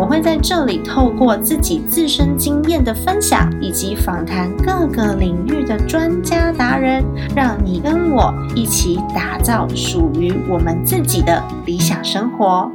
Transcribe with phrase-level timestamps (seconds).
[0.00, 7.04] 我会在这里透过自己自身经验的分享，以及访谈各个领域的专家达人，
[7.36, 12.72] 让你跟我一起打造属于我们自己的理想生活。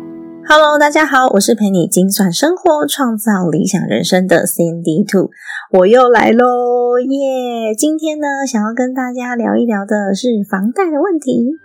[0.47, 5.31] Hello，大家好，我是陪你精算生活、创造理想人生的 Sandy Two，
[5.71, 7.73] 我又来喽耶！
[7.75, 11.57] 今天呢，想要跟大家聊一聊的是房贷的问题。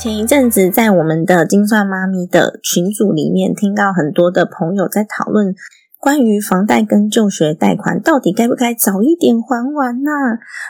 [0.00, 5.54] 前一阵子，在我们的精算妈咪的群组里面，听到很多的朋友在讨论
[5.98, 10.10] 关于房贷跟就学贷款到底该不该早一点还完呐？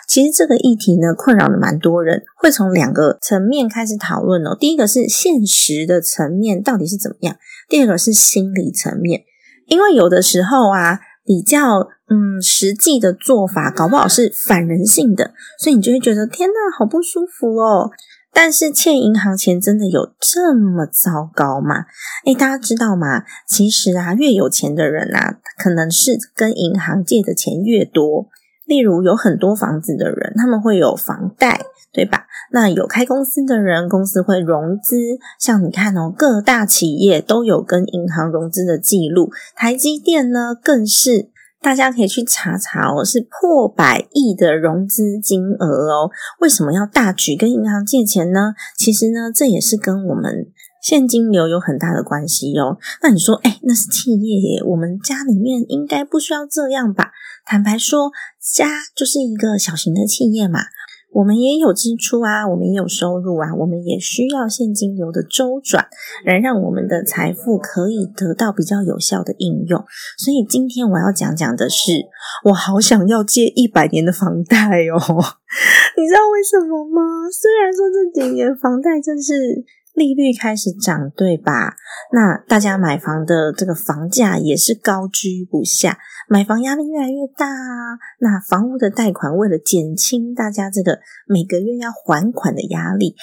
[0.08, 4.56] 其实这个议题呢，困扰了蛮多人，会从两个层面开始讨论哦。
[4.58, 7.36] 第一个是现实的层面到底是怎么样，
[7.68, 9.20] 第二个是心理层面，
[9.68, 17.92] 因为有的时候啊，比较嗯实际的做法，搞不好是反人性的，所以你就会觉得天呐，好不舒服哦。
[18.32, 21.86] 但是欠银行钱真的有这么糟糕吗？
[22.24, 23.24] 诶大家知道吗？
[23.46, 28.28] 其实啊，越有钱的人啊，可能是跟银行借的钱越多。
[28.66, 31.60] 例如，有很多房子的人，他们会有房贷，
[31.92, 32.26] 对吧？
[32.52, 34.96] 那有开公司的人，公司会融资。
[35.38, 39.32] 像你看哦，各大企业都有跟银行融资的记录。
[39.56, 41.30] 台积电呢，更是。
[41.60, 46.10] 大家可以去查查哦，是破百亿的融资金额哦。
[46.40, 48.54] 为什么要大举跟银行借钱呢？
[48.76, 50.46] 其实呢，这也是跟我们
[50.82, 52.78] 现金流有很大的关系哦。
[53.02, 57.12] 那你说，哎，那是企业耶，我们家里面应该不需要这样吧？
[57.44, 58.10] 坦白说，
[58.54, 58.66] 家
[58.96, 60.60] 就是一个小型的企业嘛。
[61.12, 65.86] 我们也有支出啊，我们也有收入啊，我们也需要现金流的周转，
[66.24, 69.84] 来让我们的财富可以得到比较有效的应用。
[70.16, 72.06] 所以今天我要讲讲的是，
[72.44, 74.56] 我好想要借一百年的房贷
[74.86, 74.96] 哦，
[75.96, 77.28] 你知道为什么吗？
[77.30, 79.64] 虽然说这几年房贷真是。
[79.94, 81.74] 利率开始涨，对吧？
[82.12, 87.46] 那大家买房的这个房价也是高居不下，买房压力越来越大。
[88.20, 93.14] 那房屋的贷款为了减轻大家这个每个月要还款的压力，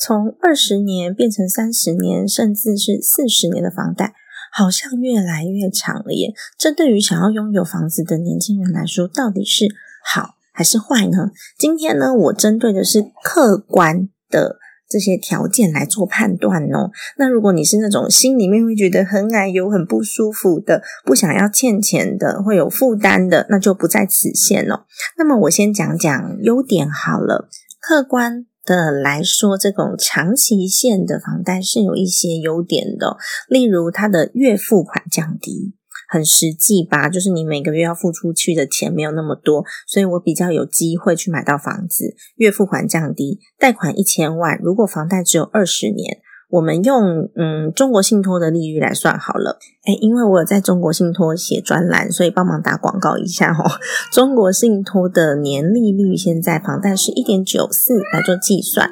[0.00, 4.14] 从二十年变成三十年，甚至是四十年的房贷，
[4.52, 6.32] 好像越来越长了耶。
[6.56, 9.66] 这对于想要拥有房子的年轻人来说，到底是
[10.04, 11.32] 好还是坏呢？
[11.58, 14.60] 今天呢，我针对的是客观的。
[14.94, 16.92] 这些条件来做判断哦。
[17.18, 24.84] 那如果你是那种心里面会觉得很矮油、很不舒服的，不想要欠钱的，会有负担的，那就不在此限哦。
[25.18, 27.48] 那么我先讲讲优点好了。
[27.80, 33.16] 客观的来说，这种长期限的房贷是有一些优点的，
[33.48, 35.74] 例如它的月付款降低。
[36.08, 42.14] 很实际吧，就是你每个月要付出去的钱没有那么多，所以我比较有机会去买到房子。
[42.36, 46.18] 月付款降低，贷款一千万，如果房贷只有二十年，
[46.50, 49.58] 我们用嗯中国信托的利率来算好了。
[49.86, 53.70] 诶因为我有在中国信托写专栏，所以帮忙打广告一下哦。
[54.12, 58.90] 中国信托的年利率现在房贷是一点九四来做计算。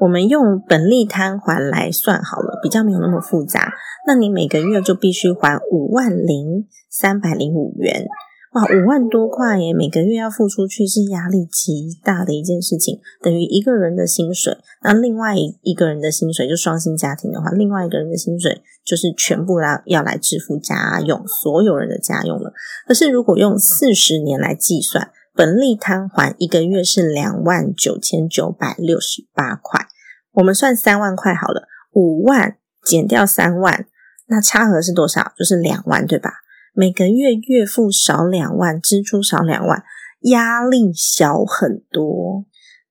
[0.00, 3.72] 我们用本利摊还来算好了，比较没有那么复杂。
[4.06, 8.06] 那你每个月就必须还五万零三百零五元，
[8.52, 9.74] 哇，五万多块耶！
[9.74, 14.56] 每个月要付出去是压力极大的一件事情，等于一个人的薪水。
[14.82, 22.52] 那另外一个人的薪水，就双薪家庭的话，另外一个人的薪水就是全部来要来支付家用，所有人的家用了。
[22.86, 25.10] 可是如果用四十年来计算。
[25.38, 29.86] 本利摊还一个月是两万九千九百六十八块，
[30.32, 33.86] 我们算三万块好了，五万减掉三万，
[34.26, 35.32] 那差额是多少？
[35.38, 36.32] 就是两万，对吧？
[36.72, 39.84] 每个月月付少两万，支出少两万，
[40.22, 42.44] 压力小很多。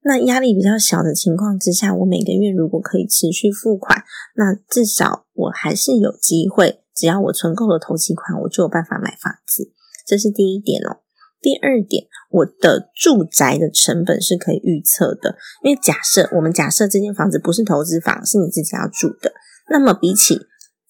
[0.04, 4.06] 那压力比较小的情况之下，我每个月如果可以持续付款，
[4.38, 9.74] 那至少我还是有机会，只要我存够了头期款，我就有办法买房子。
[10.06, 11.02] 这是第一点哦。
[11.40, 19.32] 第二点，我的住宅的成本是可以预测的，因为假设我们假设这间房子不是投资房，是你自己要住的，
[19.70, 20.42] 那么比起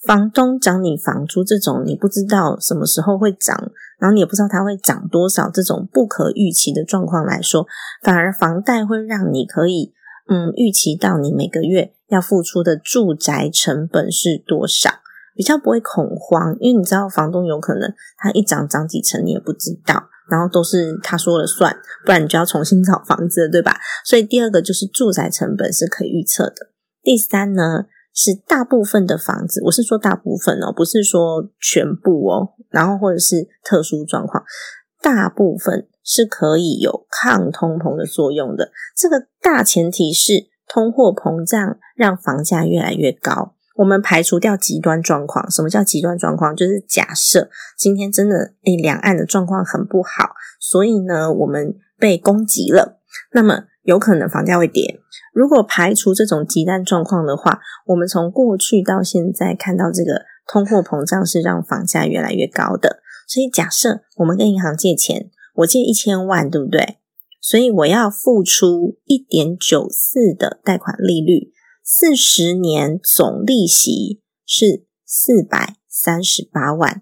[0.06, 7.68] 房东涨你房租这种，你不知道什么时候会涨，然后你也不知道它会涨多少，这种不可预期的状况来说，
[8.02, 9.94] 反而房贷会让你可以
[10.30, 14.90] 嗯预期到你每个月要付出的住宅成本是多少，
[15.36, 21.76] 比较不会恐慌，因为你知道房东有可能他一涨涨几成你也不知道，然后都是他说了算，
[22.06, 23.78] 不然你就要重新找房子，对吧？
[24.06, 26.72] 所以第二个就是住宅成本是可以预测的。
[27.02, 27.86] 第三呢？
[28.20, 32.50] 是大部分的房子，我是说大部分哦，不是说全部哦。
[32.72, 34.44] 然后或者是特殊状况，
[35.04, 38.72] 大部分是可以有抗通膨的作用的。
[38.96, 43.54] 这个大前提是通货膨胀让房价越来越高。
[43.78, 46.56] 我们排除掉极端状况，什么叫极端状况？
[46.56, 53.00] 就是假设今天真的诶两岸的状况很不好，所以呢我们被攻击了，
[53.32, 53.64] 那么。
[53.88, 55.00] 有可能房价会跌。
[55.34, 63.00] 如果排除这种极端状况的话，我们从过去到现在看到这个通货膨胀是让房价越来越高的。
[63.30, 66.98] 所以假设我们跟银行借钱，我借一千万，对不对？
[67.40, 71.54] 所以我要付出一点九四的贷款利率，
[71.90, 77.02] 四十年总利息是四百三十八万。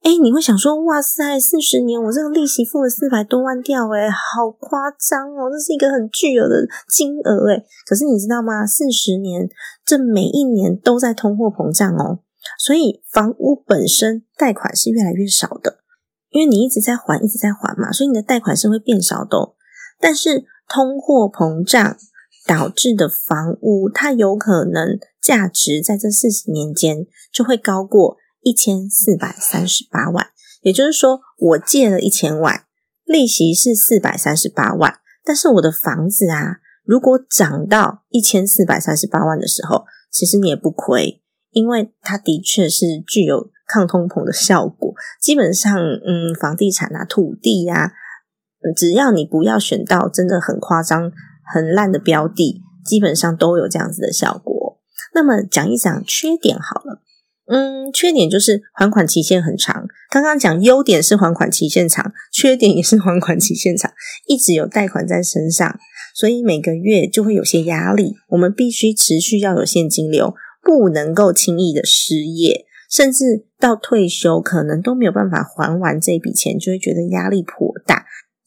[0.00, 7.62] 哎，你会想说，哇塞，四十年我这个利息付了四百多万掉，哎，好夸张哦，这是一个很巨额的金额，哎。
[7.86, 8.66] 可是你知道吗？
[8.66, 9.46] 四十年，
[9.84, 12.20] 这每一年都在通货膨胀哦，
[12.58, 15.80] 所以房屋本身贷款是越来越少的，
[16.30, 19.36] 因为你一直在还，一直在还嘛，所以你的贷款是会变少的。
[20.00, 21.98] 但是通货膨胀
[22.48, 28.16] 导致的房屋，它有可能价值在这四十年间就会高过。
[28.42, 30.28] 一千四百三十八万，
[30.62, 32.62] 也就是说，我借了一千万，
[33.04, 35.00] 利息是四百三十八万。
[35.24, 44.94] 但是我的房子啊，如果涨到一千四百三十八万的时候，其实你也不亏，因为它的确是具有抗通膨的效果。
[45.20, 47.92] 基本上，嗯，房地产啊、土地呀，
[48.74, 51.12] 只要你不要选到真的很夸张、
[51.52, 54.78] 很烂的标的，基本上都有这样子的效果。
[55.14, 57.02] 那么讲一讲缺点好了。
[57.50, 59.86] 嗯，缺点就是还款期限很长。
[60.10, 63.90] 刚刚讲优点是还款期限长，缺点也是还款期限长，
[64.26, 65.78] 一直有贷款在身上，
[66.14, 68.16] 所以每个月就会有些压力。
[68.28, 77.72] 我们必须持续要有现金流，不能够轻易的失业，甚至到退休可能都没有办法还完这笔钱，就会觉得压力颇，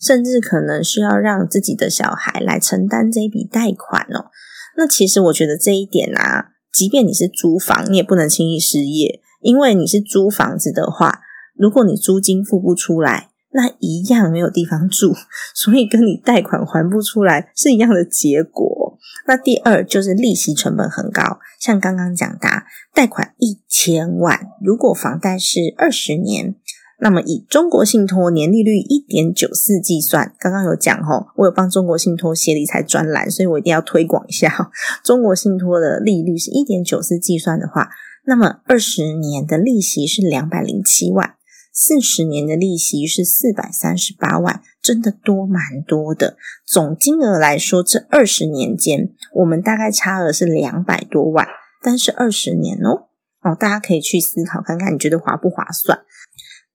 [0.01, 4.31] 甚至可能需要让自己的小孩来承担这一笔贷款哦。
[4.75, 6.47] 那其实我觉得这一点啊。
[6.73, 11.19] 即便你是租房，你也不能轻易失业，因为你是租房子的话，
[11.53, 15.13] 如果你租金付不出来，那一样没有地方住，
[15.53, 18.97] 所以跟你贷款还不出来是一样的结果。
[19.27, 22.47] 那第二就是利息成本很高，像刚刚讲的，
[22.93, 26.55] 贷款一千万，如果房贷是二十年。
[27.03, 34.69] 那么以中国信托年利率一点九四计算，刚刚有讲吼，我有帮中国信托写理财专栏，所以我一定要推广一下。
[35.03, 37.89] 中国信托的利率是一点九四计算的话，
[38.27, 41.33] 那么二十年的利息是两百零七万，
[41.73, 46.37] 四十年的利息是四百三十八万，真的多蛮多的。
[46.63, 51.47] 总金额来说，这二十年间我们大概差额是两百多万，
[51.81, 53.07] 但是二十年哦
[53.41, 55.97] 哦，大家可以去思考看看，你觉得划不划算？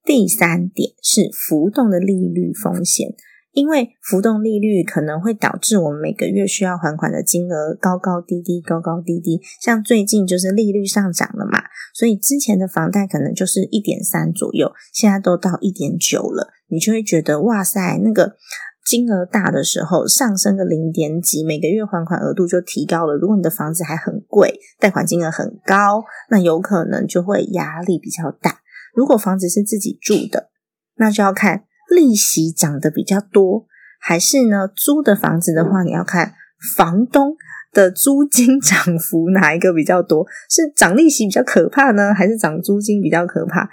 [0.06, 3.08] 第三点是浮动的利率风险，
[3.50, 9.40] 因为浮动利率可能会导致我们每个月需要还款的金额高高低低，高高低低。
[9.60, 11.60] 像最近就是利率上涨了嘛，
[11.92, 18.36] 所以之前的房贷可能就是一点三左右，现在都到一点九了，你就会觉得哇塞，那个
[18.84, 23.16] 金额大的时候上升个零点几，每个月还款额度就提高了。
[23.16, 28.60] 如果你的房子还很贵，贷款金额很高，那有可能就会压力比较大。
[28.96, 30.48] 如果房子是自己住的，
[30.96, 33.66] 那就要看利息涨得比较多，
[34.00, 36.32] 还是呢租的房子的话，你要看
[36.74, 37.36] 房东
[37.72, 40.26] 的租金涨幅哪一个比较多？
[40.48, 43.68] 是涨利息比较可怕呢，还是涨租金比较可怕？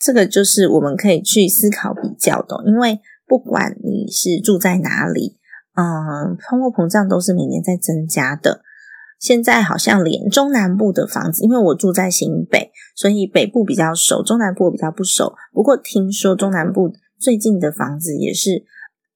[0.00, 5.38] 这个就是我们可以去思考比较的，因为不管你是住在哪里，
[5.76, 8.60] 嗯，通货膨胀都是每年在增加的。
[9.24, 15.32] 现在好像连中南部的房子，因为我住在新北，所以北部比较熟，中南部比较不熟。
[15.50, 18.66] 不过听说中南部最近的房子也是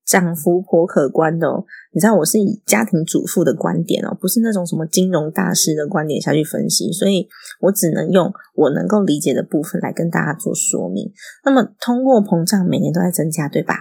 [0.06, 1.66] 涨幅颇可观的哦。
[1.92, 7.28] 你知道我是以家庭主妇的观点哦，不是那种什么金融大师的观点下去分析，所以
[7.60, 11.12] 我只能用我能够理解的部分来跟大家做说明。
[11.44, 13.74] 那么通货膨胀每年都在增加，对吧？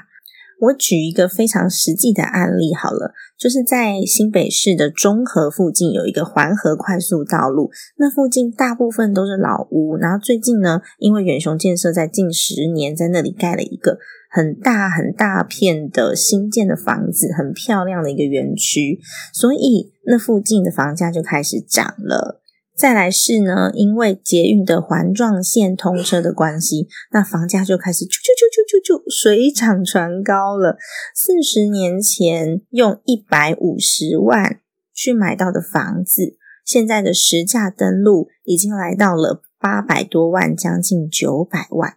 [0.59, 13.99] 我举一个非常实际的案例好了，就是在新北市的中和附近有一个环河快速道路，那附近大部分都是老屋，然后最近呢，因为远雄建设在近十年在那里盖了一个
[14.31, 18.99] 很大很大片的新建的房子，很漂亮的一个园区，
[19.31, 22.41] 所以那附近的房价就开始涨了。
[22.77, 30.77] 再来是呢，因为捷运的环状线通车的关系，那房价就开始啾啾啾啾啾啾水涨船高了。
[31.15, 34.60] 四十年前用一百五十万
[34.93, 41.96] 去买到的房子，现在的实价登录已经来到了八百多万，将近九百万。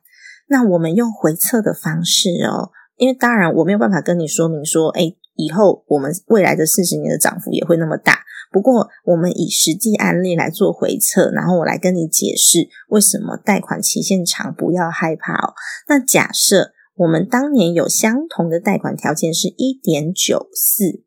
[0.49, 8.21] 那我们用回测的方式哦，因为当然我没有办法跟你说明说，哎，以后我们未来的四十年的涨幅也会那么大。
[8.53, 15.55] 不过，我们以实际案例来做回测，然后我来跟你解释为什么贷款期限长不要害怕哦。
[15.89, 21.05] 那假设我们当年有相同的贷款条件是一点九四，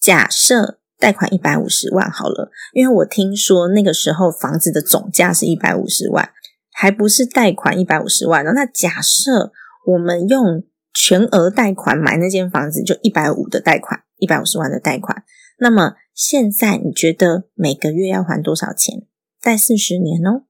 [0.00, 6.30] 假设贷款一百五十万好了，因为我听说那个时候房子的总价是一百五十万，
[6.72, 8.52] 还不是贷款一百五十万呢。
[8.54, 9.52] 那假设
[9.86, 10.64] 我们用
[10.96, 15.22] 全额贷款买那间房子，就一百五的贷款，一百五十万的贷款，
[15.58, 15.96] 那么。
[16.16, 19.02] 现在你觉得每个月要还多少钱？
[19.42, 20.44] 贷四十年哦，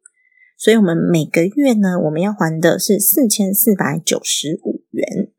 [0.56, 5.32] 所以我们每个月呢，我们要还的是四千四百九十五元。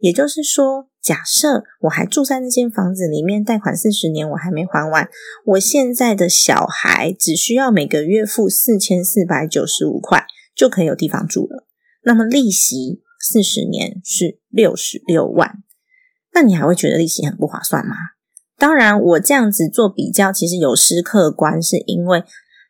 [0.00, 5.08] 也就是说，假设我还住在那间房子里面，贷款四十年我还没还完，
[5.44, 11.68] 我现在的小孩只需要每个月付四千四百九十五块就可以有地方住了。
[12.02, 15.62] 那么利息四十年是六十六万，
[16.32, 17.94] 那你还会觉得利息很不划算吗？
[18.56, 22.24] 当然，我这样子做比较，其实有失客观，是因为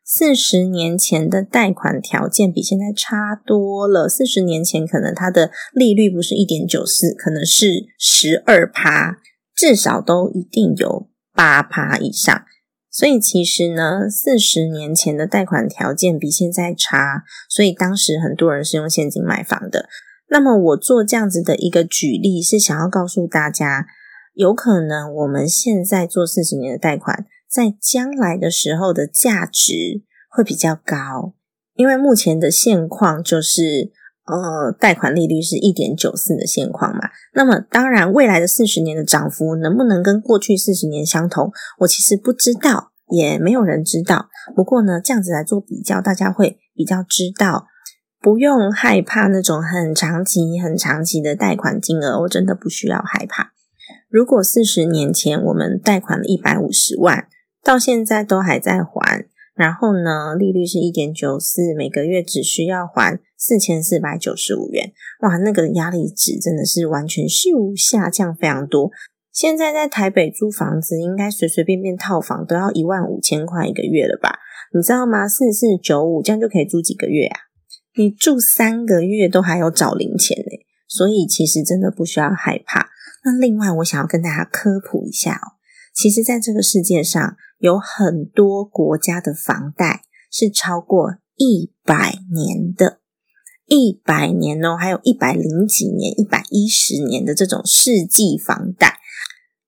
[0.04, 4.08] 四十年前的贷款条件比现在差多了。
[4.08, 9.18] 四十年前可能它的利率不是一点九四，可能是十二趴，
[9.54, 12.44] 至少都一定有八趴以上。
[12.90, 19.88] 所以其实呢，四十年前的贷款条件比现在差，所以当时很多人是用现金买房的。
[20.30, 23.86] 那么我做这样子的一个举例，是想要告诉大家。
[24.34, 31.34] 有可能我们现在做四十年的贷款，在将来的时候的价值会比较高，
[31.74, 33.90] 因为目前的现况就是
[34.26, 37.10] 呃贷款利率是一点九四的现况嘛。
[37.34, 44.28] 那么当然，未来的四十年的涨幅能不能跟过去四十年相同，我其实不知道，也没有人知道。
[44.54, 47.66] 不过呢，这样子来做比较，大家会比较知道，
[48.20, 53.52] 不用害怕那种很长期、很长期的贷款金额，我真的不需要害怕。
[54.08, 57.28] 如果四十年前我们贷款了一百五十万，
[57.62, 68.90] 到现在都还在还，然后呢，利率是一点九四，每个月只需要还四千四百九十五元，哇，那个压力值真的是完全咻下降非常多。
[69.30, 74.38] 现在在台北租房子，应该随随便便套房都要一万五千块一个月了吧？
[74.74, 75.28] 你知道吗？
[75.28, 77.47] 四四九五这样就可以租几个月啊？
[77.98, 82.88] 你住三个月都还有找零钱呢，所以其实真的不需要害怕。
[83.24, 85.58] 那另外，我想要跟大家科普一下哦，
[85.92, 93.00] 其实，在这个世界上，有很多国家的房贷是超过一百年的，
[93.66, 99.00] 一百年哦，还有一百零几年、一百一十年的这种世纪房贷，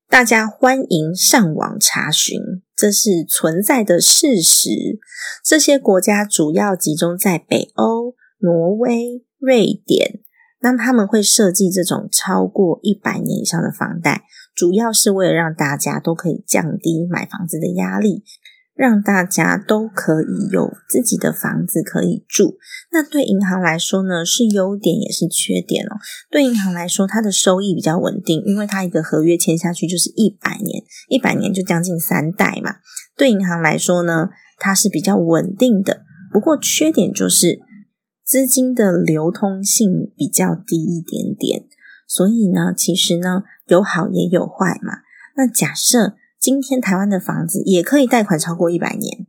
[0.08, 2.38] 大家欢迎上网查询，
[2.76, 5.00] 这是存在的事实。
[5.44, 10.20] 这些国家主要集中在北欧、挪威、瑞典。
[10.62, 18.24] 那他们会设计这种超过一百年以上的房贷，主要是为了让大家都可以降低买房子的压力，
[18.74, 22.58] 让大家都可以有自己的房子可以住。
[22.92, 25.96] 那对银行来说呢，是优点也是缺点哦。
[26.30, 32.74] 对银行来说，它的收益比较稳定，因为它一个合约签下去就是一百年，一百年就将近三代嘛。
[33.16, 34.28] 对银行来说呢，
[34.58, 36.02] 它是比较稳定的。
[36.30, 37.60] 不过缺点就是。
[38.30, 41.64] 资金的流通性比较低一点点，
[42.06, 44.98] 所以呢，其实呢有好也有坏嘛。
[45.34, 49.26] 那假设今天台湾的房子也可以贷款超过一百年，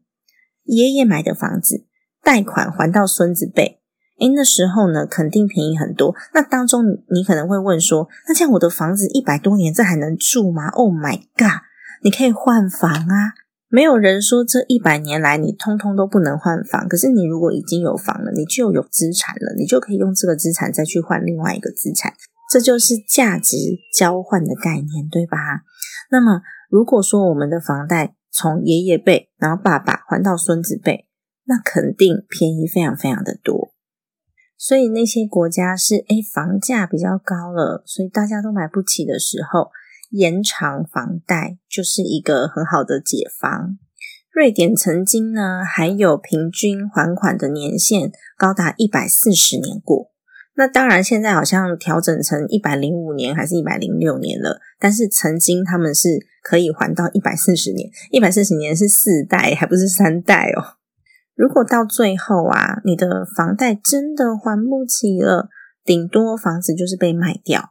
[0.65, 1.87] 爷爷买的房子
[2.21, 3.79] 贷款还到孙子辈，
[4.19, 6.13] 诶，那时候呢肯定便宜很多。
[6.35, 11.63] 那当中你可能会问说，那像我的房子一百多年，这还能住吗？Oh my god！
[12.03, 13.33] 你可以换房啊。
[13.71, 22.13] 没有人说这一百年来你通通都不能换房，可是你如果已经有房了，你就有资产了，你就可以用这个资产再去换另外一个资产，
[22.51, 23.55] 这就是价值
[23.97, 25.37] 交换的概念，对吧？
[26.11, 31.07] 那么如果说我们的房贷从爷爷辈，然后爸爸还到孙子辈，
[31.45, 33.71] 那肯定便宜非常非常的多。
[34.57, 39.71] 所以那些国家是诶房价比较高了，所以大家都买不起的时候，
[40.11, 43.79] 延长房贷就是一个很好的解方。
[44.31, 50.11] 瑞典曾经呢还有平均还款的年限高达一百四十年过，
[50.55, 56.07] 那当然现在好像调整成一百零五年还是一百零六年了，但是曾经他们是
[56.43, 60.77] 可以还到一百四十年，一百四十年是四代还不是三代哦。
[61.35, 65.49] 如果到最后啊，你的房贷真的还不起了，
[65.83, 67.70] 顶多房子就是被卖掉。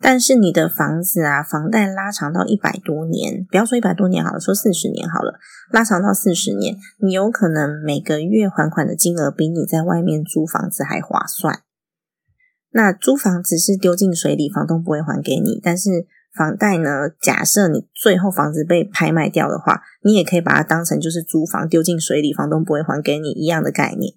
[0.00, 5.38] 但是你的房子啊，房贷拉长到一百多年，不要说一百多年好了，说四十年好了，
[5.70, 11.60] 拉长到四十年，你有可能每个月还款的金额比你在外面租房子还划算。
[12.70, 16.06] 那租房子是丢进水里，房东不会还给你，但是。
[16.32, 17.10] 房贷呢？
[17.20, 24.14] 假设你最后房子被拍卖掉的话，你也可以把它当成就是租房丢进水里，房东不会还给你一样的概念。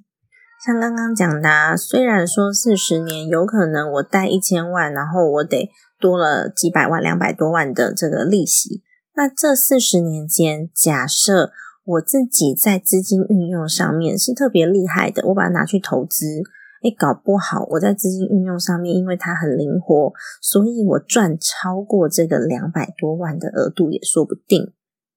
[0.65, 8.81] 像刚刚讲的，虽然说四十年有可能我贷一千万，然后我得多了几百万、两百多万的这个利息。
[9.13, 11.51] 那这四十年间，假设
[11.83, 16.41] 我自己在资金运用上面是特别厉害的，我把它拿去投资。
[16.81, 24.71] 哎，搞不好我在资金运用上面，因为它很灵活，所以我赚超过这个两百多万的额度也说不定。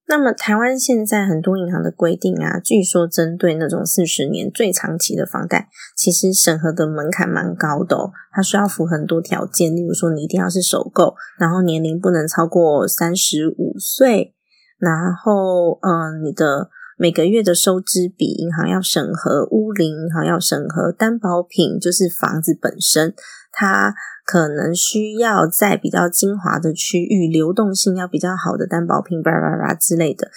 [0.07, 7.95] 那么台湾现在很多银行的规定啊，据说针对那种四十年最长期的房贷，其实审核的门槛蛮高的，
[8.31, 14.33] 它需要符合很多条件，例如说你一定要是首购，然后年龄不能超过三十五岁，
[14.79, 16.69] 然后嗯，你的。
[16.99, 23.13] 每个月的收支比银行要审核，屋龄银行要审核，担保品就是房子本身，
[23.59, 30.29] 它可能需要在比较精华的区域，流动性要比较好的担保品，叭叭叭之类的。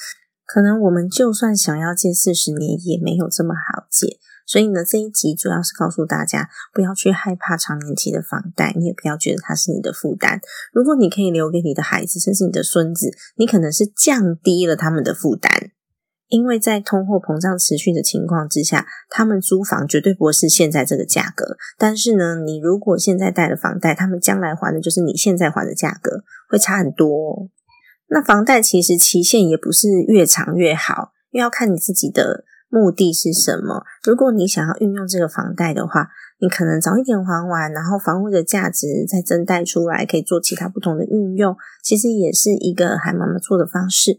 [0.47, 4.19] 可能我们就算想要借四十年，也没有这么好借。
[4.47, 10.41] 所以呢，这一集主要是告诉大家，不要去害怕长年期的房贷，你也不要觉得它是你的负担。
[10.73, 15.71] 如果你可以留给你的孩子，甚至你的孙子，你可能是降低了他们的负担。
[16.31, 21.57] 因为在通货膨胀持续的情况之下，他们租房绝对不会是现在这个价格。
[21.77, 27.51] 但是呢，你如果现在贷了房贷，他们将来还的就是你现在还的价格，会差很多。
[28.09, 33.85] 那房贷其实期限也不是越长越好，因为要看你自己的目的是什么。
[34.05, 36.09] 如果你想要运用这个房贷的话，
[36.41, 44.17] 你可能早一点还完，然后房屋的价值再增贷出来，可以做其他不同的运用，其实也是一个还蛮不错的方式。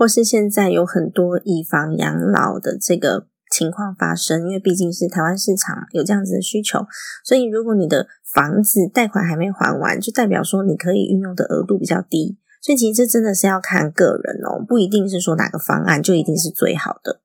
[0.00, 6.86] 或是现在有很多以房养老的这个情况发生，因为毕竟是台湾市场有这样子的需求，
[7.22, 12.38] 所以如果你的房子贷款还没还完，就代表说你可以运用的额度比较低。
[12.62, 17.20] 所以其实这真的是要看个人哦，不一定是说哪个方案就一定是最好的。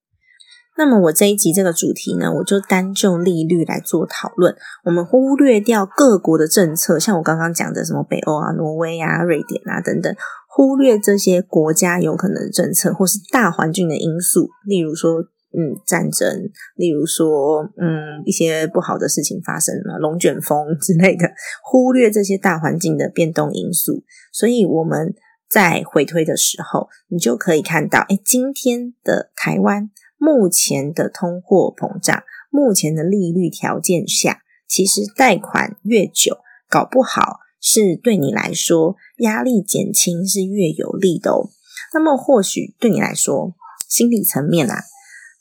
[0.78, 10.14] 那么我这一集这个主题呢，我就单就利率来做讨论，我们忽略掉各国的政策，像我刚刚讲的什么北欧啊、挪威啊、瑞典啊等等。
[10.56, 15.20] 忽略这些国家有可能的政策，或是大环境的因素，例如说，
[15.52, 21.30] 嗯，战争，例如说，嗯，一些不好的事情发生了，龙卷风之类的。
[21.62, 25.14] 忽略这些大环境的变动因素，所以我们
[25.50, 34.40] 在回推的时候，你就可以看到，哎，今天的台湾目前的通货膨胀，目前的利率条件下，
[34.70, 36.38] 其实贷款越久，
[36.70, 37.42] 搞不好。
[37.68, 41.50] 是对你来说压力减轻是越有利的哦。
[41.96, 43.56] 那么或许对你来说，
[43.90, 44.84] 心理层面啊，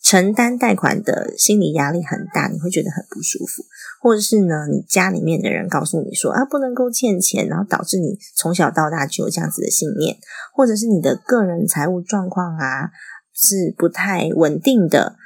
[0.02, 3.62] 承担贷款的心理压力很大，你会觉得很不舒服。
[4.00, 10.16] 或者是呢，你家里面的人告诉你说啊，不能够欠钱，然后导致你从小到大就有这样子的信念，
[10.54, 12.90] 或者是你的个人财务状况啊
[13.34, 15.16] 是不太稳定的。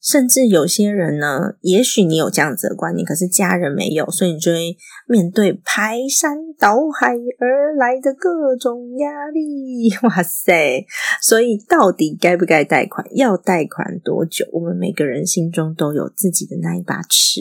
[0.00, 4.76] 甚至有些人呢，也许你有这样子的观念，可是家人没有，所以你就会
[5.08, 9.90] 面对排山倒海而来的各种压力。
[10.06, 10.86] 哇塞！
[11.20, 13.04] 所以到底该不该贷款？
[13.16, 14.46] 要贷款多久？
[14.52, 17.40] 我们每个人心中都有自己的那一把尺，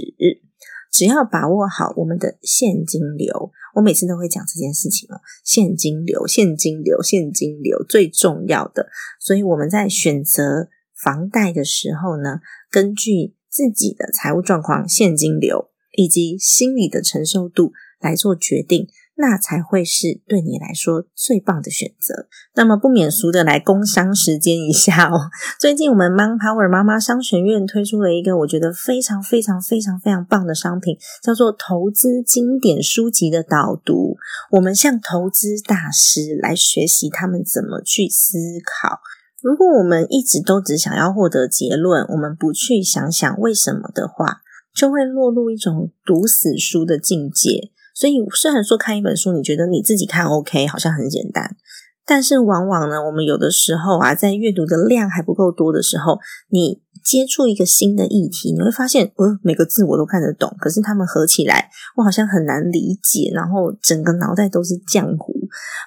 [0.91, 3.52] 只要把握好我们的现金流。
[3.76, 8.88] 我每次都会讲这件事情哦，现金流，现金流，现金流最重要的。
[9.20, 10.70] 所以我们在选择。
[11.02, 22.28] 房贷的时候呢，根据自己的财务状况、现金流以及心理的承受度来做决定，那才会是对你来说最棒的选择。
[22.54, 25.32] 那么不免俗的来工商时间一下哦。
[25.60, 34.18] 最近我们 Manpower 妈妈商学院推出了一个我觉得非常非常非常非常棒的商品，叫做投资经典书籍的导读。
[34.52, 39.00] 我们向投资大师来学习他们怎么去思考。
[39.43, 44.41] 如果我们一直都只想要获得结论，我们不去想想为什么的话，
[44.73, 47.69] 就会落入一种读死书的境界。
[47.93, 51.56] 所以，虽然说看一本书，你觉得你自己看 OK，好像很简单，
[52.04, 56.19] 但是往往呢，我们有的时候啊，在阅读的量还不够多的时候，
[56.50, 65.34] 你接触一个新的议题，你会发现，呃，每个字我都看得懂，可是他们合起来，我好像很难理解，然后整个脑袋都是浆糊，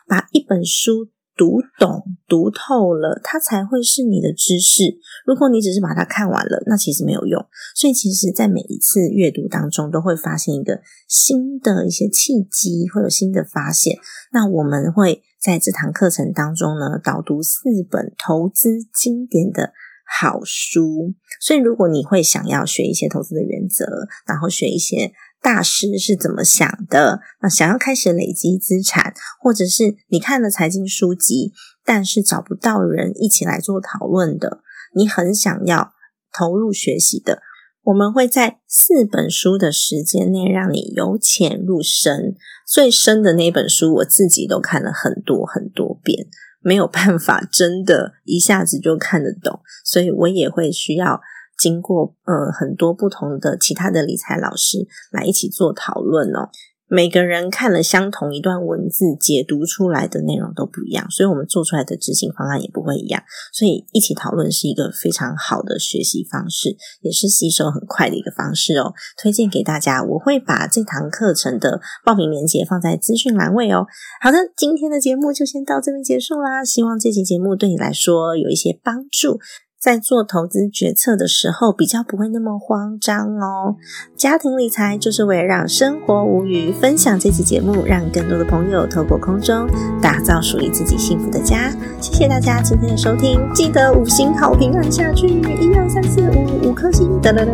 [0.06, 1.08] 把一本书。
[1.40, 4.98] 读懂、读透了，它才会是你的知识。
[5.24, 7.42] 如果你只是把它看完了，那其实没有用。
[7.74, 13.96] 所以，其实，在每一次阅读当中，都会发现一个新的一些契机，会有新的发现。
[14.32, 17.58] 那我们会在这堂课程当中呢，导读四
[17.90, 19.72] 本投资经典的
[20.20, 21.14] 好书。
[21.40, 23.86] 所以，如果你会想要学一些投资的原则，
[24.26, 25.12] 然后学一些。
[25.42, 27.20] 大师是怎么想的？
[27.40, 31.52] 那想要开始累积资产，或者是你看了财经书籍，
[31.84, 34.60] 但是找不到人一起来做讨论的，
[34.94, 35.94] 你很想要
[36.30, 37.40] 投入学习的，
[37.84, 42.36] 我们会在四本书的时间内让你由浅入深。
[42.66, 46.26] 最深的那本书，我自己都看了很多很多遍，
[46.60, 51.20] 没有办法真的一下子就看得懂，所以我也会需要。
[51.60, 54.78] 经过呃很多不同的其他的理财老师
[55.12, 56.48] 来一起做讨论哦，
[56.88, 63.22] 每个人看了相同一段文字，解读出来的内容都不一样，所以我们做出来的执行方案也不会一样。
[63.52, 68.94] 所以一起讨论是一个非常好的学习方式，也是吸收很快的一个方式哦。
[69.22, 73.86] 推荐给大家，我会把这堂课程的报名链接放在资讯栏位哦。
[74.20, 76.64] 好的，今天的节目就先到这边结束啦。
[76.64, 79.38] 希望这期节目对你来说有一些帮助。
[79.80, 83.76] 在做投资决策的时候，比较不会那么慌张哦。
[84.14, 86.70] 家庭理财就是为了让生活无虞。
[86.70, 89.66] 分享这期节目，让更多的朋友透过空中
[90.02, 91.72] 打造属于自己幸福的家。
[91.98, 97.48] 谢谢大家今天的收听，记得五星好评按下去，一二三四五五颗星，噔噔噔，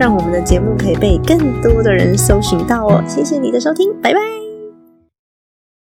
[0.00, 3.04] 让我们的节目可以被更多的人搜寻到哦。
[3.06, 4.45] 谢谢你的收听，拜拜。